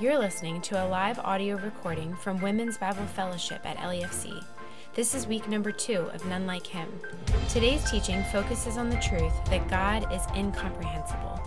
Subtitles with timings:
[0.00, 4.44] You're listening to a live audio recording from Women's Bible Fellowship at LEFC.
[4.92, 6.88] This is week number two of None Like Him.
[7.48, 11.40] Today's teaching focuses on the truth that God is incomprehensible.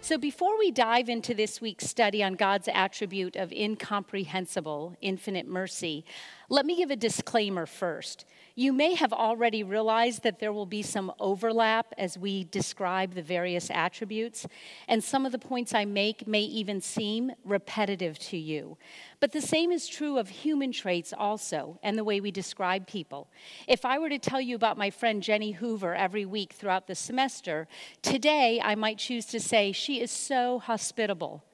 [0.00, 6.04] So, before we dive into this week's study on God's attribute of incomprehensible, infinite mercy,
[6.52, 8.26] let me give a disclaimer first.
[8.56, 13.22] You may have already realized that there will be some overlap as we describe the
[13.22, 14.46] various attributes,
[14.86, 18.76] and some of the points I make may even seem repetitive to you.
[19.18, 23.30] But the same is true of human traits also, and the way we describe people.
[23.66, 26.94] If I were to tell you about my friend Jenny Hoover every week throughout the
[26.94, 27.66] semester,
[28.02, 31.44] today I might choose to say she is so hospitable.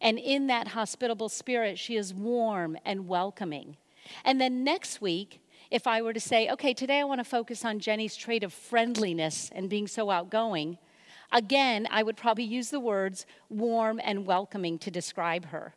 [0.00, 3.76] And in that hospitable spirit, she is warm and welcoming.
[4.24, 7.64] And then next week, if I were to say, okay, today I want to focus
[7.64, 10.78] on Jenny's trait of friendliness and being so outgoing,
[11.32, 15.74] again, I would probably use the words warm and welcoming to describe her.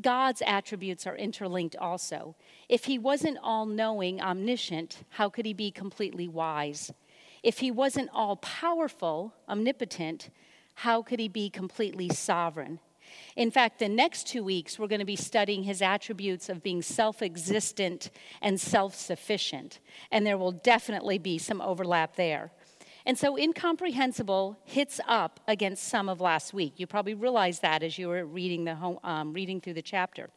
[0.00, 2.36] God's attributes are interlinked also.
[2.68, 6.92] If he wasn't all knowing, omniscient, how could he be completely wise?
[7.42, 10.30] If he wasn't all powerful, omnipotent,
[10.74, 12.80] how could he be completely sovereign?
[13.36, 16.82] In fact, the next two weeks, we're going to be studying his attributes of being
[16.82, 18.10] self existent
[18.42, 19.80] and self sufficient.
[20.10, 22.50] And there will definitely be some overlap there.
[23.06, 26.74] And so, incomprehensible hits up against some of last week.
[26.76, 30.30] You probably realized that as you were reading, the home, um, reading through the chapter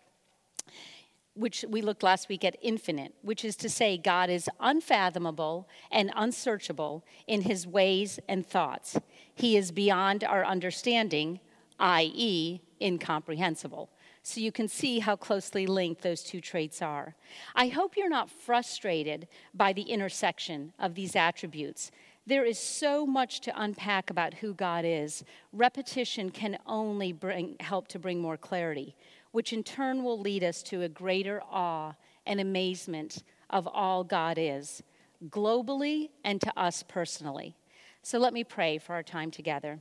[1.34, 6.12] which we looked last week at infinite, which is to say, God is unfathomable and
[6.16, 9.00] unsearchable in his ways and thoughts.
[9.34, 11.40] He is beyond our understanding,
[11.82, 13.90] i.e., incomprehensible.
[14.24, 17.16] So you can see how closely linked those two traits are.
[17.56, 21.92] I hope you're not frustrated by the intersection of these attributes.
[22.28, 25.24] There is so much to unpack about who God is.
[25.52, 28.96] Repetition can only bring, help to bring more clarity,
[29.32, 31.94] which in turn will lead us to a greater awe
[32.28, 34.84] and amazement of all God is,
[35.30, 37.56] globally and to us personally.
[38.04, 39.80] So let me pray for our time together.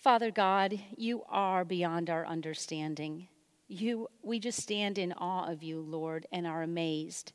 [0.00, 3.28] Father God, you are beyond our understanding.
[3.68, 7.34] You, we just stand in awe of you, Lord, and are amazed.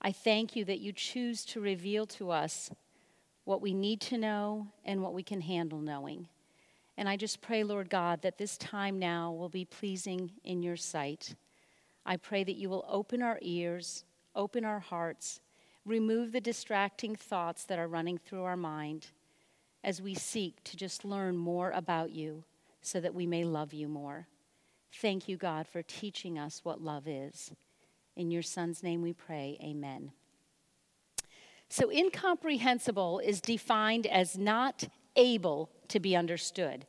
[0.00, 2.70] I thank you that you choose to reveal to us
[3.42, 6.28] what we need to know and what we can handle knowing.
[6.96, 10.76] And I just pray, Lord God, that this time now will be pleasing in your
[10.76, 11.34] sight.
[12.06, 14.04] I pray that you will open our ears,
[14.36, 15.40] open our hearts,
[15.84, 19.08] remove the distracting thoughts that are running through our mind
[19.88, 22.44] as we seek to just learn more about you
[22.82, 24.26] so that we may love you more.
[25.00, 27.52] Thank you, God, for teaching us what love is.
[28.14, 30.12] In your Son's name we pray, amen.
[31.70, 34.84] So, incomprehensible is defined as not
[35.16, 36.84] able to be understood.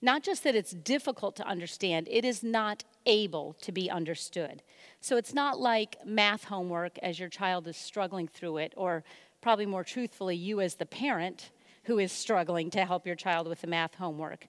[0.00, 4.64] Not just that it's difficult to understand, it is not able to be understood.
[5.00, 9.04] So, it's not like math homework as your child is struggling through it, or
[9.40, 11.52] probably more truthfully, you as the parent
[11.84, 14.46] who is struggling to help your child with the math homework.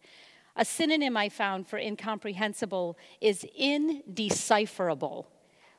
[0.55, 5.27] A synonym I found for incomprehensible is indecipherable.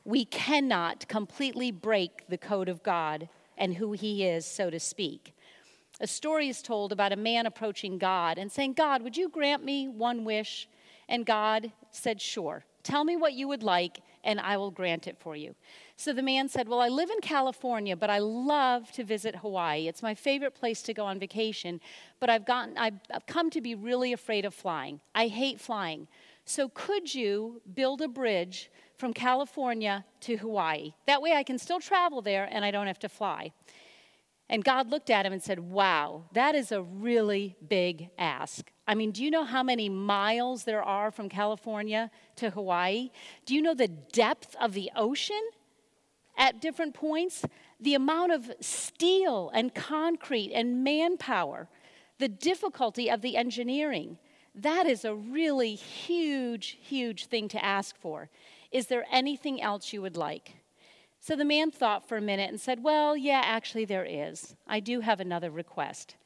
[0.04, 5.34] We cannot completely break the code of God and who He is, so to speak.
[6.00, 9.64] A story is told about a man approaching God and saying, God, would you grant
[9.64, 10.68] me one wish?
[11.08, 12.64] And God said, Sure.
[12.82, 15.54] Tell me what you would like, and I will grant it for you.
[15.96, 19.86] So the man said, Well, I live in California, but I love to visit Hawaii.
[19.86, 21.80] It's my favorite place to go on vacation,
[22.20, 25.00] but I've, gotten, I've come to be really afraid of flying.
[25.14, 26.08] I hate flying.
[26.44, 30.94] So could you build a bridge from California to Hawaii?
[31.06, 33.52] That way I can still travel there and I don't have to fly.
[34.50, 38.70] And God looked at him and said, Wow, that is a really big ask.
[38.86, 43.10] I mean, do you know how many miles there are from California to Hawaii?
[43.46, 45.40] Do you know the depth of the ocean
[46.36, 47.44] at different points?
[47.80, 51.68] The amount of steel and concrete and manpower,
[52.18, 54.18] the difficulty of the engineering.
[54.54, 58.30] That is a really huge, huge thing to ask for.
[58.70, 60.54] Is there anything else you would like?
[61.20, 64.54] So the man thought for a minute and said, Well, yeah, actually, there is.
[64.66, 66.16] I do have another request.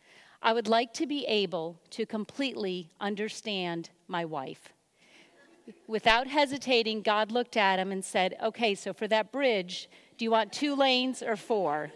[0.43, 4.73] I would like to be able to completely understand my wife.
[5.87, 10.31] Without hesitating, God looked at him and said, Okay, so for that bridge, do you
[10.31, 11.91] want two lanes or four?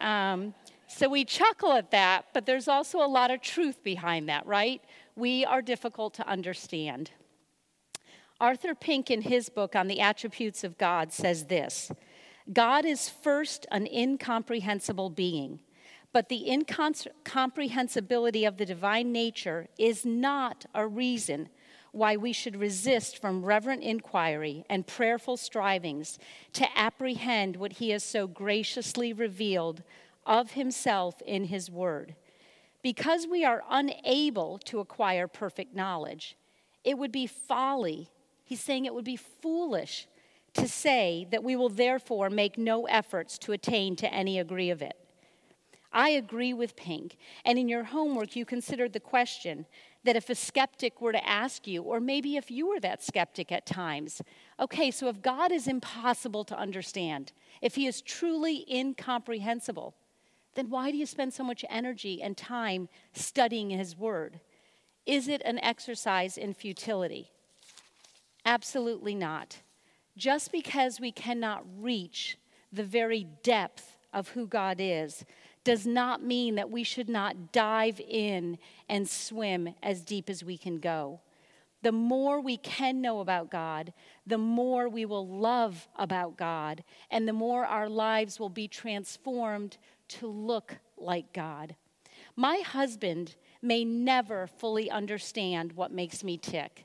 [0.00, 0.54] Um,
[0.86, 4.80] so we chuckle at that, but there's also a lot of truth behind that, right?
[5.16, 7.10] We are difficult to understand.
[8.40, 11.90] Arthur Pink, in his book on the attributes of God, says this
[12.52, 15.60] God is first an incomprehensible being,
[16.12, 21.48] But the incomprehensibility of the divine nature is not a reason
[21.96, 26.18] why we should resist from reverent inquiry and prayerful strivings
[26.52, 29.82] to apprehend what he has so graciously revealed
[30.26, 32.14] of himself in his word.
[32.82, 36.36] Because we are unable to acquire perfect knowledge,
[36.84, 38.10] it would be folly.
[38.44, 40.06] He's saying it would be foolish
[40.52, 44.82] to say that we will therefore make no efforts to attain to any degree of
[44.82, 44.96] it.
[45.92, 47.16] I agree with Pink.
[47.46, 49.64] And in your homework, you considered the question
[50.06, 53.52] that if a skeptic were to ask you, or maybe if you were that skeptic
[53.52, 54.22] at times,
[54.58, 59.94] okay, so if God is impossible to understand, if he is truly incomprehensible,
[60.54, 64.40] then why do you spend so much energy and time studying his word?
[65.04, 67.30] Is it an exercise in futility?
[68.44, 69.58] Absolutely not.
[70.16, 72.38] Just because we cannot reach
[72.72, 75.24] the very depth of who God is
[75.66, 78.56] does not mean that we should not dive in
[78.88, 81.20] and swim as deep as we can go.
[81.82, 83.92] The more we can know about God,
[84.24, 89.76] the more we will love about God, and the more our lives will be transformed
[90.10, 91.74] to look like God.
[92.36, 96.84] My husband may never fully understand what makes me tick.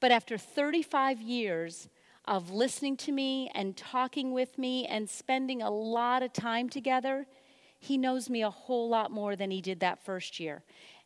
[0.00, 1.90] But after 35 years
[2.24, 7.26] of listening to me and talking with me and spending a lot of time together,
[7.80, 10.62] he knows me a whole lot more than he did that first year.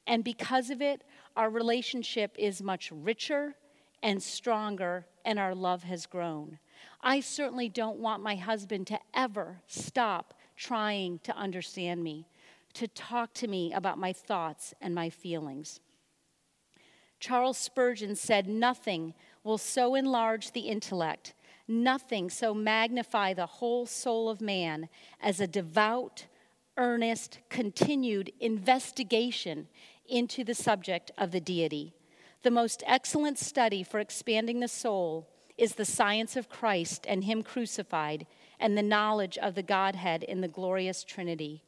[0.06, 1.03] And because of it,
[1.37, 3.55] our relationship is much richer
[4.03, 6.59] and stronger, and our love has grown.
[7.00, 12.26] I certainly don't want my husband to ever stop trying to understand me
[12.75, 15.81] to talk to me about my thoughts and my feelings.
[17.19, 21.32] Charles Spurgeon said, Nothing will so enlarge the intellect,
[21.67, 24.88] nothing so magnify the whole soul of man
[25.20, 26.27] as a devout,
[26.76, 29.69] earnest, continued investigation
[30.09, 31.94] into the subject of the deity.
[32.43, 37.43] The most excellent study for expanding the soul is the science of Christ and Him
[37.43, 38.26] crucified
[38.61, 41.62] and the knowledge of the Godhead in the glorious Trinity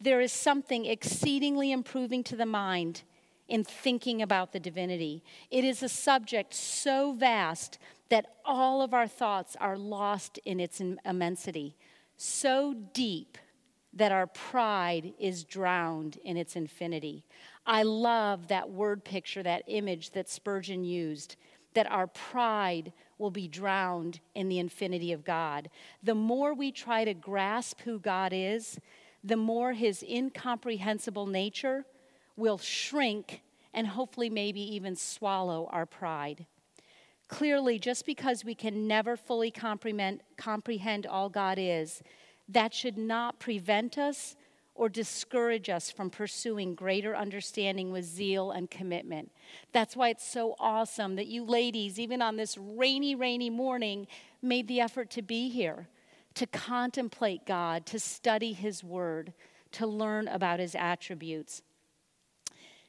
[0.00, 3.02] there is something exceedingly improving to the mind
[3.48, 5.22] in thinking about the divinity.
[5.50, 7.78] It is a subject so vast
[8.08, 11.76] that all of our thoughts are lost in its immensity,
[12.16, 13.38] so deep
[13.94, 17.24] that our pride is drowned in its infinity.
[17.66, 21.36] I love that word picture, that image that Spurgeon used,
[21.74, 25.70] that our pride will be drowned in the infinity of God.
[26.02, 28.78] The more we try to grasp who God is,
[29.22, 31.84] the more his incomprehensible nature
[32.36, 33.42] will shrink
[33.72, 36.46] and hopefully maybe even swallow our pride.
[37.28, 42.02] Clearly, just because we can never fully comprehend, comprehend all God is,
[42.48, 44.36] that should not prevent us
[44.74, 49.30] or discourage us from pursuing greater understanding with zeal and commitment.
[49.72, 54.08] That's why it's so awesome that you ladies, even on this rainy, rainy morning,
[54.42, 55.88] made the effort to be here
[56.34, 59.32] to contemplate God, to study His Word,
[59.72, 61.62] to learn about His attributes.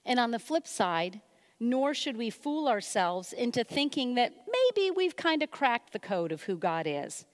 [0.03, 1.21] And on the flip side,
[1.59, 6.31] nor should we fool ourselves into thinking that maybe we've kind of cracked the code
[6.31, 7.25] of who God is.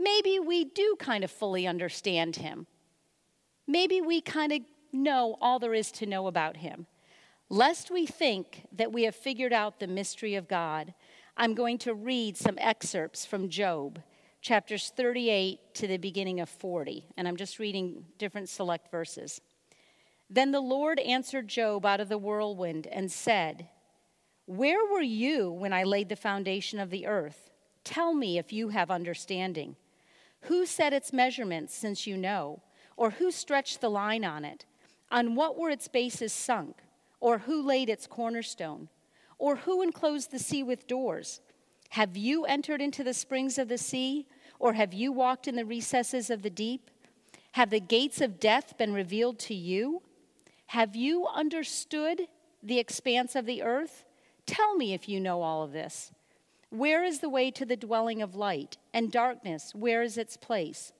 [0.00, 2.66] Maybe we do kind of fully understand Him.
[3.66, 4.60] Maybe we kind of
[4.92, 6.86] know all there is to know about Him.
[7.50, 10.94] Lest we think that we have figured out the mystery of God,
[11.36, 14.00] I'm going to read some excerpts from Job
[14.40, 17.04] chapters 38 to the beginning of 40.
[17.18, 19.40] And I'm just reading different select verses.
[20.30, 23.68] Then the Lord answered Job out of the whirlwind and said,
[24.46, 27.50] Where were you when I laid the foundation of the earth?
[27.84, 29.76] Tell me if you have understanding.
[30.42, 32.62] Who set its measurements, since you know?
[32.96, 34.64] Or who stretched the line on it?
[35.10, 36.76] On what were its bases sunk?
[37.20, 38.88] Or who laid its cornerstone?
[39.38, 41.40] Or who enclosed the sea with doors?
[41.90, 44.26] Have you entered into the springs of the sea?
[44.58, 46.90] Or have you walked in the recesses of the deep?
[47.52, 50.02] Have the gates of death been revealed to you?
[50.66, 52.28] Have you understood
[52.62, 54.04] the expanse of the earth?
[54.46, 56.12] Tell me if you know all of this.
[56.70, 58.78] Where is the way to the dwelling of light?
[58.94, 60.92] And darkness, where is its place?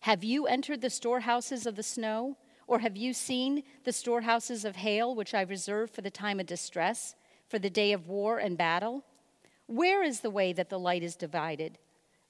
[0.00, 2.36] Have you entered the storehouses of the snow?
[2.66, 6.46] Or have you seen the storehouses of hail, which I reserve for the time of
[6.46, 7.14] distress,
[7.48, 9.04] for the day of war and battle?
[9.66, 11.78] Where is the way that the light is divided?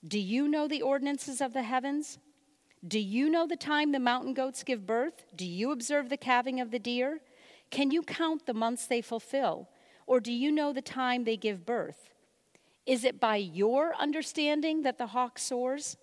[0.07, 2.19] Do you know the ordinances of the heavens?
[2.87, 5.25] Do you know the time the mountain goats give birth?
[5.37, 7.21] Do you observe the calving of the deer?
[7.71, 9.69] Can you count the months they fulfill?
[10.07, 12.13] Or do you know the time they give birth?
[12.86, 15.96] Is it by your understanding that the hawk soars,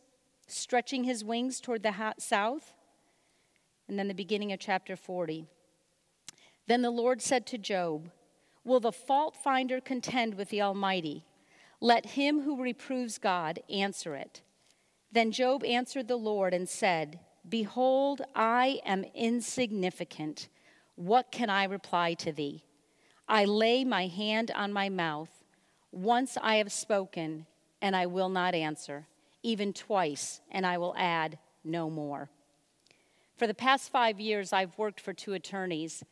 [0.48, 2.74] stretching his wings toward the south?
[3.92, 5.46] and then the beginning of chapter 40.
[6.66, 8.10] Then the Lord said to Job,
[8.64, 11.26] Will the fault finder contend with the Almighty?
[11.82, 14.44] Let him who reproves God answer it.
[15.12, 17.20] Then Job answered the Lord and said,
[17.50, 20.48] Behold, I am insignificant.
[20.96, 22.64] What can I reply to thee?
[23.28, 25.41] I lay my hand on my mouth.
[25.92, 27.46] Once I have spoken,
[27.82, 29.08] and I will not answer,
[29.44, 32.30] even twice, and I will add no more.
[33.36, 36.04] For the past five years, I've worked for two attorneys,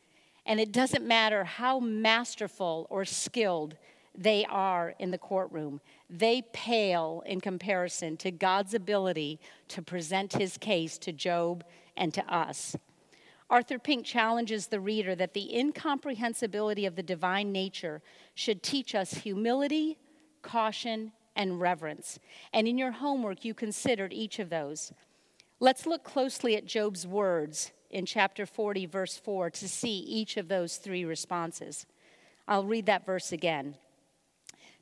[0.44, 3.76] and it doesn't matter how masterful or skilled
[4.14, 10.58] they are in the courtroom, they pale in comparison to God's ability to present his
[10.58, 11.64] case to Job
[11.96, 12.76] and to us.
[13.50, 18.00] Arthur Pink challenges the reader that the incomprehensibility of the divine nature
[18.34, 19.98] should teach us humility,
[20.40, 22.20] caution, and reverence.
[22.52, 24.92] And in your homework, you considered each of those.
[25.58, 30.46] Let's look closely at Job's words in chapter 40, verse 4, to see each of
[30.46, 31.86] those three responses.
[32.46, 33.74] I'll read that verse again.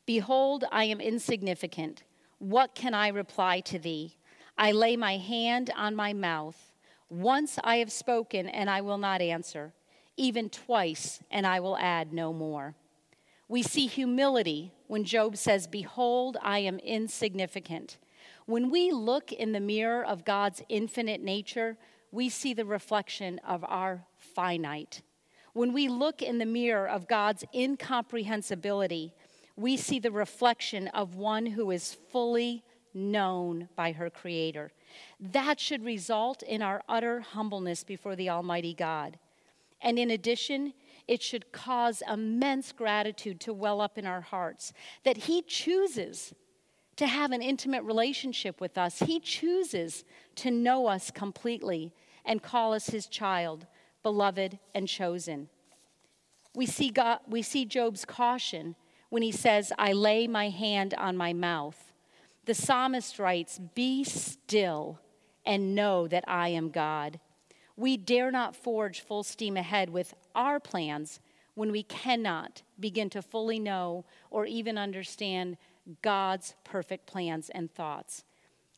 [0.04, 2.02] Behold, I am insignificant.
[2.38, 4.16] What can I reply to thee?
[4.58, 6.67] I lay my hand on my mouth.
[7.10, 9.72] Once I have spoken, and I will not answer,
[10.16, 12.74] even twice, and I will add no more.
[13.48, 17.96] We see humility when Job says, Behold, I am insignificant.
[18.44, 21.78] When we look in the mirror of God's infinite nature,
[22.10, 25.02] we see the reflection of our finite.
[25.54, 29.12] When we look in the mirror of God's incomprehensibility,
[29.56, 32.62] we see the reflection of one who is fully
[32.94, 34.72] known by her Creator.
[35.20, 39.18] That should result in our utter humbleness before the Almighty God.
[39.80, 40.74] And in addition,
[41.06, 44.72] it should cause immense gratitude to well up in our hearts
[45.04, 46.34] that He chooses
[46.96, 48.98] to have an intimate relationship with us.
[48.98, 50.04] He chooses
[50.36, 51.92] to know us completely
[52.24, 53.66] and call us His child,
[54.02, 55.48] beloved and chosen.
[56.54, 58.74] We see, God, we see Job's caution
[59.10, 61.87] when he says, I lay my hand on my mouth.
[62.48, 65.00] The psalmist writes, Be still
[65.44, 67.20] and know that I am God.
[67.76, 71.20] We dare not forge full steam ahead with our plans
[71.52, 75.58] when we cannot begin to fully know or even understand
[76.00, 78.24] God's perfect plans and thoughts.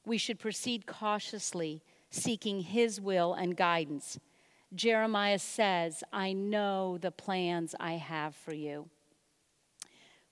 [0.04, 4.18] We should proceed cautiously, seeking His will and guidance.
[4.74, 8.88] Jeremiah says, I know the plans I have for you.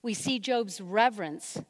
[0.01, 1.61] We see Job's reverence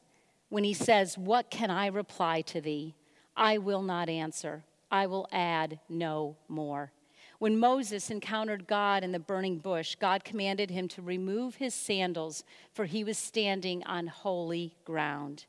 [0.50, 2.94] when he says, What can I reply to thee?
[3.36, 4.64] I will not answer.
[4.90, 6.92] I will add no more.
[7.38, 12.44] When Moses encountered God in the burning bush, God commanded him to remove his sandals,
[12.74, 15.46] for he was standing on holy ground.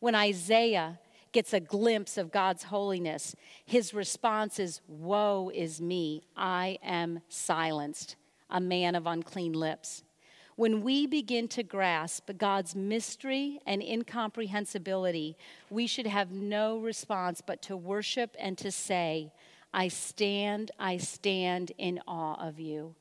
[0.00, 0.98] When Isaiah
[1.32, 8.16] gets a glimpse of God's holiness, his response is, Woe is me, I am silenced,
[8.48, 10.02] a man of unclean lips.
[10.56, 15.36] When we begin to grasp God's mystery and incomprehensibility,
[15.68, 19.32] we should have no response but to worship and to say,
[19.72, 22.94] I stand, I stand in awe of you.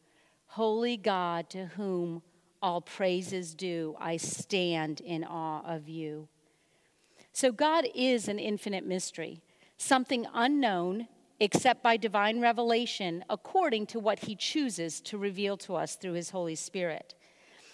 [0.47, 2.23] Holy God, to whom
[2.59, 6.27] all praise is due, I stand in awe of you.
[7.33, 9.41] So, God is an infinite mystery,
[9.77, 11.07] something unknown
[11.39, 16.29] except by divine revelation according to what he chooses to reveal to us through his
[16.31, 17.13] Holy Spirit.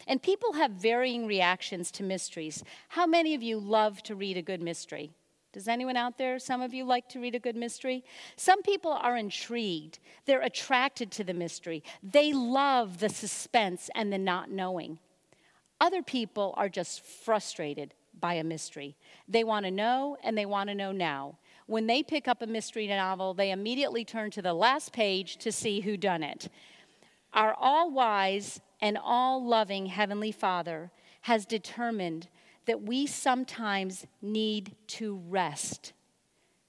[0.09, 2.63] And people have varying reactions to mysteries.
[2.89, 5.11] How many of you love to read a good mystery?
[5.53, 8.03] Does anyone out there, some of you like to read a good mystery?
[8.35, 9.99] Some people are intrigued.
[10.25, 11.83] They're attracted to the mystery.
[12.01, 14.97] They love the suspense and the not knowing.
[15.79, 18.95] Other people are just frustrated by a mystery.
[19.27, 21.37] They want to know and they want to know now.
[21.67, 25.51] When they pick up a mystery novel, they immediately turn to the last page to
[25.51, 26.49] see who done it.
[27.31, 32.29] Our all wise and all loving Heavenly Father has determined
[32.65, 35.93] that we sometimes need to rest,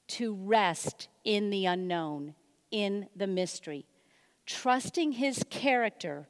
[0.08, 2.34] to rest in the unknown,
[2.70, 3.86] in the mystery,
[4.46, 6.26] trusting His character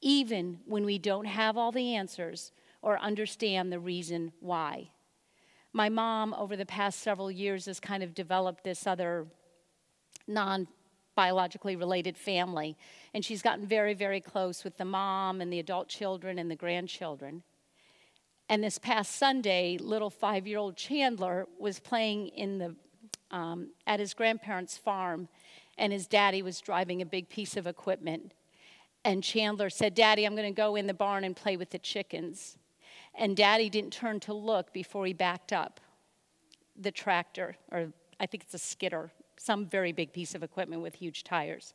[0.00, 2.52] even when we don't have all the answers
[2.82, 4.90] or understand the reason why.
[5.72, 9.26] My mom, over the past several years, has kind of developed this other
[10.28, 10.68] non
[11.14, 12.76] biologically related family.
[13.12, 16.56] And she's gotten very, very close with the mom and the adult children and the
[16.56, 17.42] grandchildren.
[18.48, 22.76] And this past Sunday, little five year old Chandler was playing in the,
[23.30, 25.28] um, at his grandparents' farm,
[25.78, 28.32] and his daddy was driving a big piece of equipment.
[29.04, 31.78] And Chandler said, Daddy, I'm going to go in the barn and play with the
[31.78, 32.56] chickens.
[33.14, 35.80] And Daddy didn't turn to look before he backed up
[36.76, 39.12] the tractor, or I think it's a skidder,
[39.44, 41.74] some very big piece of equipment with huge tires.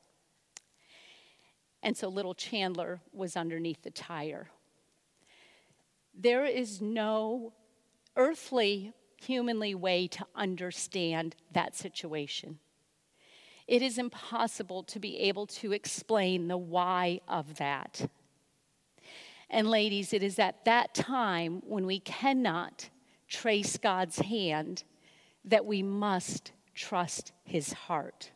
[1.83, 4.49] And so little Chandler was underneath the tire.
[6.13, 7.53] There is no
[8.15, 12.57] earthly, humanly way to understand that situation.
[13.67, 18.09] It is impossible to be able to explain the why of that.
[19.47, 22.89] And, ladies, it is at that time when we cannot
[23.27, 24.83] trace God's hand
[25.45, 28.31] that we must trust his heart.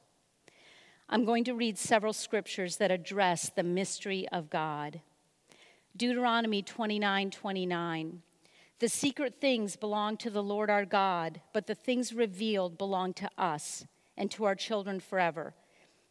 [1.08, 5.00] I'm going to read several scriptures that address the mystery of God.
[5.96, 8.22] Deuteronomy 29 29.
[8.80, 13.30] The secret things belong to the Lord our God, but the things revealed belong to
[13.38, 13.86] us
[14.18, 15.54] and to our children forever,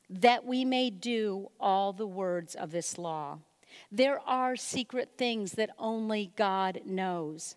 [0.08, 3.40] that we may do all the words of this law.
[3.90, 7.56] There are secret things that only God knows,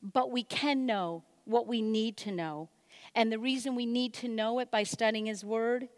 [0.00, 2.68] but we can know what we need to know.
[3.14, 5.88] And the reason we need to know it by studying His Word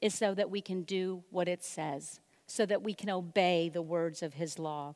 [0.00, 3.82] is so that we can do what it says, so that we can obey the
[3.82, 4.94] words of His law.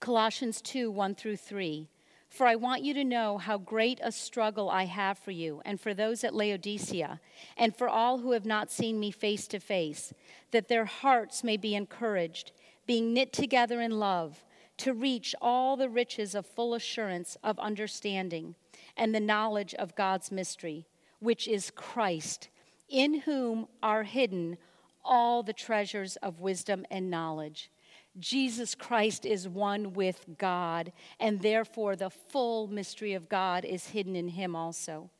[0.00, 1.88] Colossians 2 1 through 3.
[2.28, 5.78] For I want you to know how great a struggle I have for you, and
[5.78, 7.20] for those at Laodicea,
[7.58, 10.14] and for all who have not seen me face to face,
[10.50, 12.52] that their hearts may be encouraged,
[12.86, 14.44] being knit together in love,
[14.78, 18.54] to reach all the riches of full assurance of understanding
[18.96, 20.86] and the knowledge of God's mystery,
[21.20, 22.48] which is Christ
[22.88, 24.58] in whom are hidden
[25.04, 27.70] all the treasures of wisdom and knowledge.
[28.18, 34.14] Jesus Christ is one with God, and therefore the full mystery of God is hidden
[34.14, 35.10] in him also.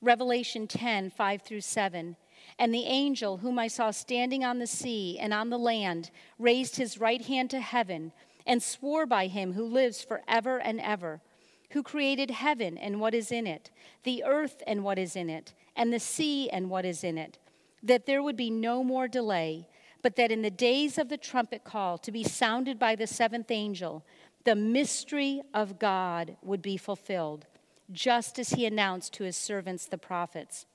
[0.00, 2.16] Revelation 10 5 through 7.
[2.58, 6.76] And the angel whom I saw standing on the sea and on the land raised
[6.76, 8.12] his right hand to heaven
[8.46, 11.22] and swore by him who lives forever and ever,
[11.70, 13.70] who created heaven and what is in it,
[14.04, 17.38] the earth and what is in it and the sea and what is in it,
[17.82, 19.68] that there would be no more delay,
[20.02, 23.50] but that in the days of the trumpet call to be sounded by the seventh
[23.50, 24.04] angel,
[24.44, 27.46] the mystery of God would be fulfilled,
[27.90, 30.66] just as he announced to his servants the prophets.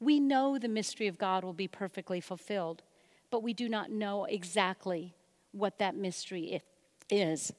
[0.00, 2.82] We know the mystery of God will be perfectly fulfilled,
[3.30, 5.14] but we do not know exactly
[5.52, 6.60] what that mystery
[7.08, 7.52] is.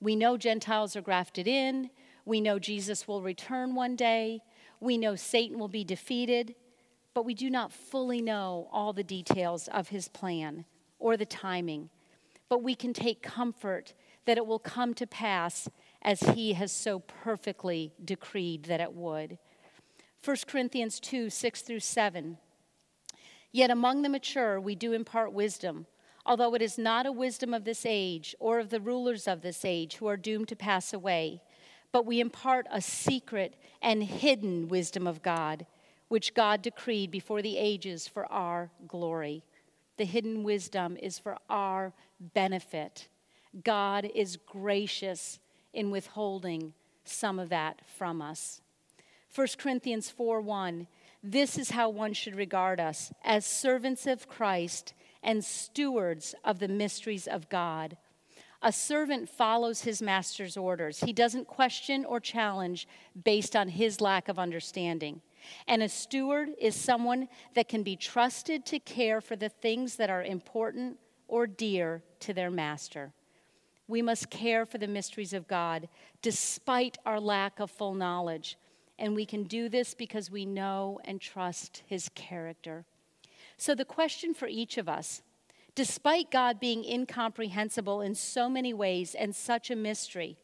[0.00, 1.90] We know Gentiles are grafted in.
[2.24, 4.40] We know Jesus will return one day.
[4.80, 6.54] We know Satan will be defeated,
[7.14, 10.64] but we do not fully know all the details of his plan
[10.98, 11.90] or the timing.
[12.48, 15.68] But we can take comfort that it will come to pass
[16.02, 19.38] as he has so perfectly decreed that it would.
[20.24, 22.38] 1 Corinthians 2 6 through 7.
[23.50, 25.86] Yet among the mature we do impart wisdom,
[26.24, 29.64] although it is not a wisdom of this age or of the rulers of this
[29.64, 31.42] age who are doomed to pass away
[31.92, 35.66] but we impart a secret and hidden wisdom of God,
[36.08, 39.44] which God decreed before the ages for our glory.
[39.98, 43.08] The hidden wisdom is for our benefit.
[43.62, 45.38] God is gracious
[45.72, 46.72] in withholding
[47.04, 48.62] some of that from us.
[49.34, 50.86] 1 Corinthians 4 1
[51.22, 56.68] This is how one should regard us as servants of Christ and stewards of the
[56.68, 57.96] mysteries of God.
[58.62, 61.00] A servant follows his master's orders.
[61.00, 62.86] He doesn't question or challenge
[63.24, 65.20] based on his lack of understanding.
[65.66, 70.10] And a steward is someone that can be trusted to care for the things that
[70.10, 73.12] are important or dear to their master.
[73.88, 75.88] We must care for the mysteries of God
[76.22, 78.56] despite our lack of full knowledge.
[78.96, 82.84] And we can do this because we know and trust his character.
[83.56, 85.22] So, the question for each of us
[85.74, 90.36] Despite God being incomprehensible in so many ways and such a mystery,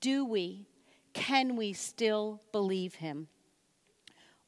[0.00, 0.66] do we,
[1.14, 3.28] can we still believe him?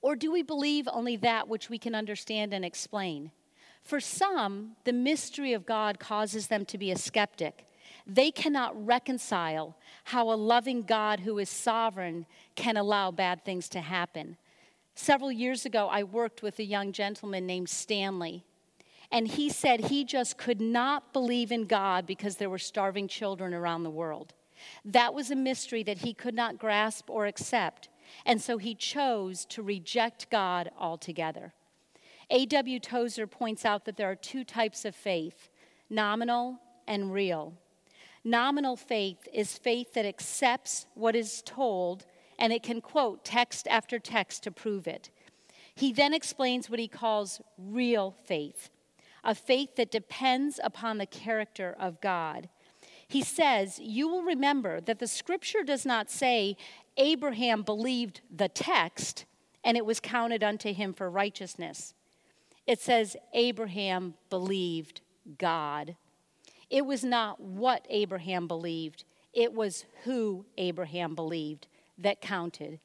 [0.02, 3.30] Or do we believe only that which we can understand and explain?
[3.82, 7.66] For some, the mystery of God causes them to be a skeptic.
[8.06, 13.80] They cannot reconcile how a loving God who is sovereign can allow bad things to
[13.80, 14.36] happen.
[14.94, 18.44] Several years ago, I worked with a young gentleman named Stanley
[19.12, 23.52] and he said he just could not believe in God because there were starving children
[23.52, 24.32] around the world.
[24.86, 27.90] That was a mystery that he could not grasp or accept.
[28.24, 31.52] And so he chose to reject God altogether.
[32.30, 32.80] A.W.
[32.80, 35.50] Tozer points out that there are two types of faith
[35.90, 37.52] nominal and real.
[38.24, 42.06] Nominal faith is faith that accepts what is told
[42.38, 45.10] and it can quote text after text to prove it.
[45.74, 48.70] He then explains what he calls real faith
[49.24, 52.48] a faith that depends upon the character of God.
[53.06, 56.56] He says, You will remember that the scripture does not say
[56.96, 59.24] Abraham believed the text
[59.64, 61.94] and it was counted unto him for righteousness.
[62.66, 65.00] It says, Abraham believed
[65.38, 65.96] God.
[66.70, 71.66] It was not what Abraham believed, it was who Abraham believed
[71.98, 72.80] that counted.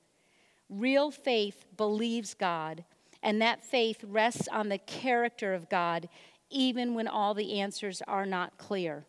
[0.70, 2.84] Real faith believes God,
[3.24, 6.10] and that faith rests on the character of God,
[6.50, 9.06] even when all the answers are not clear.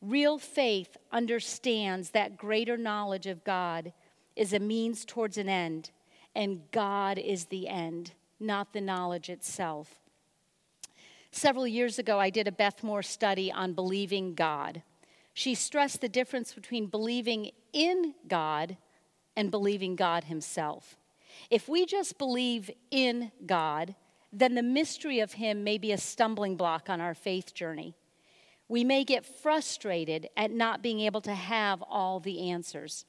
[0.00, 3.92] Real faith understands that greater knowledge of God
[4.36, 5.90] is a means towards an end,
[6.34, 9.98] and God is the end, not the knowledge itself.
[11.30, 14.82] Several years ago, I did a Beth Moore study on believing God.
[15.34, 18.76] She stressed the difference between believing in God
[19.36, 20.96] and believing God Himself.
[21.50, 23.94] If we just believe in God,
[24.32, 27.94] then the mystery of Him may be a stumbling block on our faith journey.
[28.68, 33.06] We may get frustrated at not being able to have all the answers.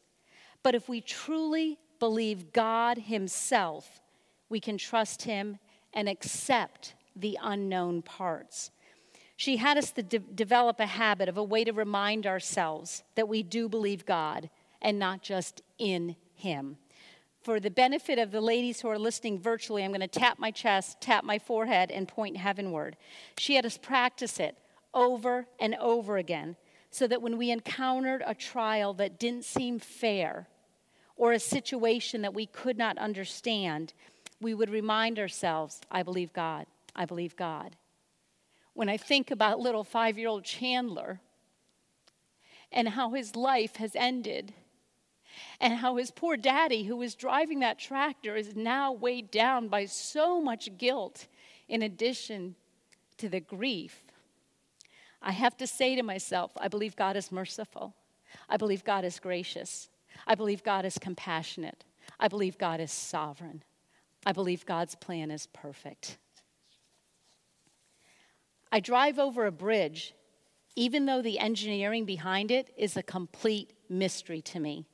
[0.64, 4.02] But if we truly believe God Himself,
[4.48, 5.58] we can trust Him
[5.94, 8.72] and accept the unknown parts.
[9.36, 13.44] She had us de- develop a habit of a way to remind ourselves that we
[13.44, 14.50] do believe God
[14.82, 16.78] and not just in Him.
[17.42, 20.52] For the benefit of the ladies who are listening virtually, I'm going to tap my
[20.52, 22.98] chest, tap my forehead, and point heavenward.
[23.38, 24.58] She had us practice it
[24.94, 26.58] over and over again
[26.92, 30.48] so that when we encountered a trial that didn't seem fair
[31.16, 33.94] or a situation that we could not understand,
[34.42, 37.76] we would remind ourselves, I believe God, I believe God.
[38.74, 41.20] When I think about little five year old Chandler
[42.72, 44.54] and how his life has ended,
[45.60, 49.86] and how his poor daddy, who was driving that tractor, is now weighed down by
[49.86, 51.28] so much guilt
[51.68, 52.56] in addition
[53.18, 54.04] to the grief
[55.22, 57.94] I have to say to myself, I believe God is merciful.
[58.48, 59.90] I believe God is gracious.
[60.26, 61.84] I believe God is compassionate.
[62.20, 63.64] I believe God is sovereign.
[64.26, 66.18] I believe God's plan is perfect.
[68.72, 70.14] I drive over a bridge,
[70.76, 74.86] even though the engineering behind it is a complete mystery to me.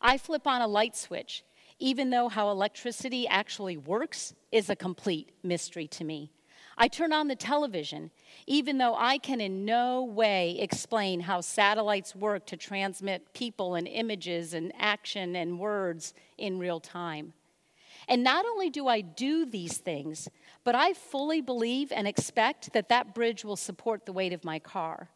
[0.00, 1.44] I flip on a light switch,
[1.78, 6.30] even though how electricity actually works is a complete mystery to me.
[6.78, 8.10] I turn on the television,
[8.46, 13.86] even though I can in no way explain how satellites work to transmit people and
[13.86, 17.34] images and action and words in real time.
[18.08, 20.28] And not only do I do these things,
[20.64, 24.58] but I fully believe and expect that that bridge will support the weight of my
[24.58, 25.10] car,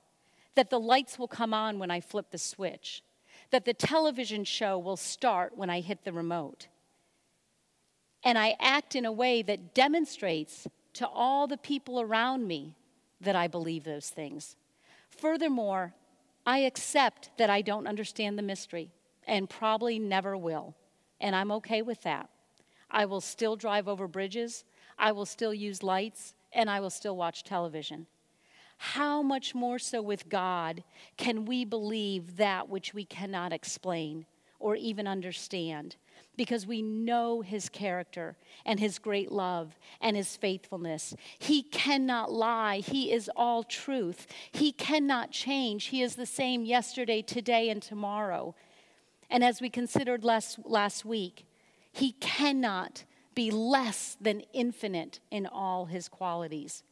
[0.54, 3.02] that the lights will come on when I flip the switch,
[3.54, 6.66] that the television show will start when I hit the remote.
[8.24, 12.74] And I act in a way that demonstrates to all the people around me
[13.20, 14.56] that I believe those things.
[15.08, 15.94] Furthermore,
[16.44, 18.90] I accept that I don't understand the mystery
[19.24, 20.74] and probably never will,
[21.20, 22.28] and I'm okay with that.
[22.90, 24.64] I will still drive over bridges,
[24.98, 28.08] I will still use lights, and I will still watch television.
[28.76, 30.84] How much more so with God
[31.16, 34.26] can we believe that which we cannot explain
[34.58, 35.96] or even understand?
[36.36, 41.14] because we know his character and his great love and his faithfulness.
[41.38, 42.78] He cannot lie.
[42.78, 44.26] He is all truth.
[44.52, 45.86] He cannot change.
[45.86, 48.54] He is the same yesterday, today, and tomorrow.
[49.30, 51.46] And as we considered last, last week,
[51.92, 56.82] he cannot be less than infinite in all his qualities.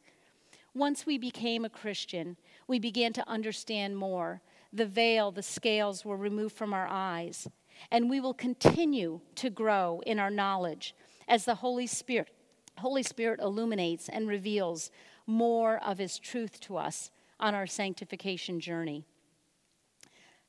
[0.73, 2.35] Once we became a Christian,
[2.67, 4.41] we began to understand more.
[4.71, 7.47] The veil, the scales were removed from our eyes
[7.91, 10.95] and we will continue to grow in our knowledge
[11.27, 12.29] as the Holy Spirit,
[12.77, 14.91] Holy Spirit illuminates and reveals
[15.25, 19.05] more of His truth to us on our sanctification journey.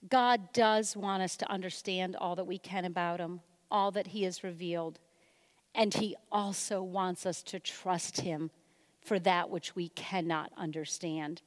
[0.08, 4.24] God does want us to understand all that we can about Him, all that He
[4.24, 4.98] has revealed,
[5.74, 8.50] and He also wants us to trust Him
[9.04, 11.42] for that which we cannot understand.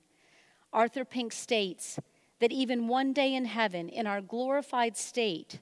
[0.72, 2.00] Arthur Pink states
[2.40, 5.60] that even one day in heaven, in our glorified state,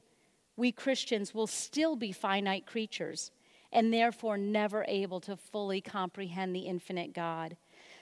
[0.58, 3.31] we Christians will still be finite creatures
[3.71, 7.55] and therefore never able to fully comprehend the infinite God.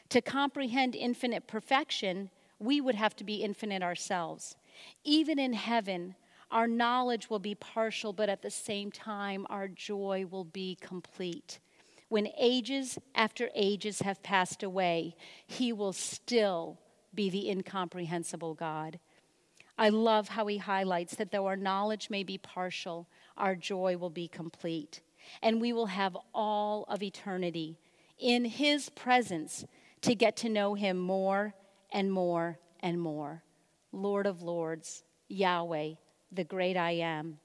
[0.10, 2.30] To comprehend infinite perfection,
[2.60, 4.56] we would have to be infinite ourselves.
[5.04, 6.16] Even in heaven,
[6.52, 11.60] our knowledge will be partial, but at the same time, our joy will be complete.
[12.14, 15.16] When ages after ages have passed away,
[15.48, 16.78] He will still
[17.12, 19.00] be the incomprehensible God.
[19.80, 24.12] I love how he highlights that though our knowledge may be partial, our joy will
[24.12, 25.02] be complete.
[25.42, 27.80] And we will have all of eternity
[28.20, 29.66] in his presence
[30.02, 31.56] to get to know him more
[31.92, 33.42] and more and more.
[33.92, 35.94] Lord of Lords, Yahweh,
[36.32, 37.40] the great I am.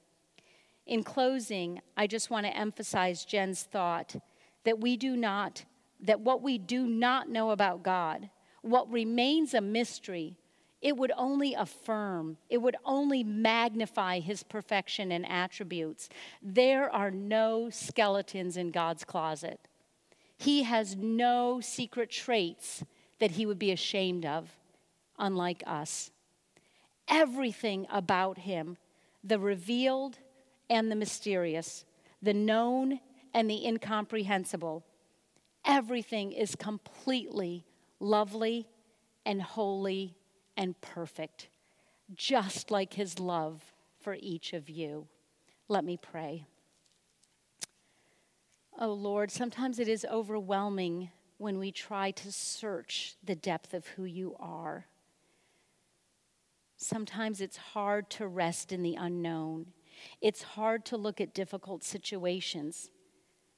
[0.85, 4.15] In closing, I just want to emphasize Jen's thought
[4.65, 5.65] that we do not,
[6.01, 8.31] that what we do not know about God,
[8.63, 10.37] what remains a mystery,
[10.81, 16.09] it would only affirm, it would only magnify his perfection and attributes.
[16.41, 19.61] There are no skeletons in God's closet.
[20.37, 22.85] He has no secret traits
[23.19, 24.57] that he would be ashamed of,
[25.19, 26.13] unlike us.
[27.09, 28.77] Everything about him,
[29.25, 30.19] the revealed
[30.71, 31.85] and the mysterious,
[32.23, 33.01] the known
[33.39, 34.85] and the incomprehensible,
[35.65, 37.65] everything is completely
[38.01, 38.67] lovely
[39.25, 40.17] and holy
[40.57, 41.49] and perfect,
[42.17, 43.63] just like his love
[44.01, 45.07] for each of you.
[45.69, 46.47] Let me pray.
[48.77, 54.03] Oh Lord, sometimes it is overwhelming when we try to search the depth of who
[54.03, 54.87] you are.
[56.77, 59.67] Sometimes it's hard to rest in the unknown.
[60.21, 62.91] It's hard to look at difficult situations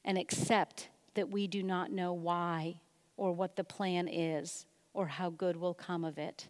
[0.05, 2.81] and accept that we do not know why
[3.17, 6.49] or what the plan is or how good will come of it.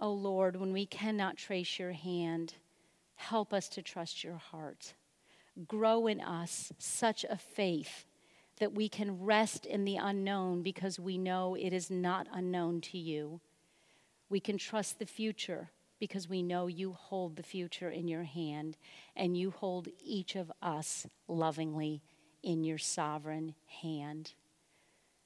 [0.00, 2.54] Oh Lord, when we cannot trace your hand,
[3.14, 4.94] help us to trust your heart.
[5.68, 8.06] Grow in us such a faith
[8.58, 12.98] that we can rest in the unknown because we know it is not unknown to
[12.98, 13.40] you.
[14.28, 15.70] We can trust the future
[16.00, 18.76] because we know you hold the future in your hand
[19.14, 22.02] and you hold each of us lovingly
[22.44, 24.32] in your sovereign hand.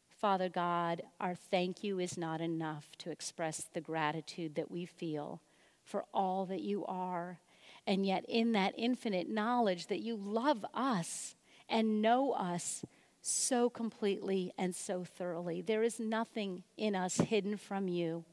[0.09, 5.41] Father God, our thank you is not enough to express the gratitude that we feel
[5.85, 7.39] for all that you are.
[7.87, 11.37] And yet, in that infinite knowledge that you love us
[11.69, 12.85] and know us
[13.21, 18.25] so completely and so thoroughly, there is nothing in us hidden from you,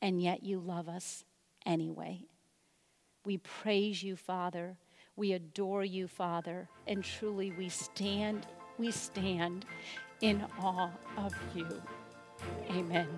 [0.00, 1.24] and yet you love us
[1.66, 2.20] anyway.
[3.24, 4.76] We praise you, Father.
[5.16, 8.46] We adore you, Father, and truly we stand,
[8.78, 9.64] we stand
[10.20, 11.68] in awe of you.
[12.70, 13.08] Amen.